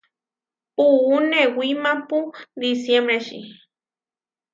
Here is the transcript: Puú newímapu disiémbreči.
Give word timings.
Puú 0.75 1.11
newímapu 1.31 2.19
disiémbreči. 2.59 3.39